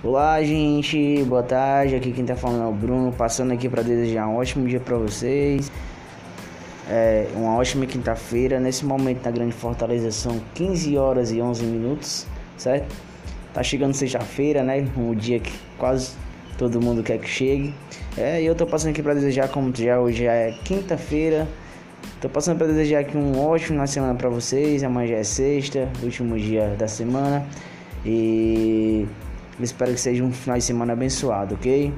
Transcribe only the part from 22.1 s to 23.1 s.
Tô passando para desejar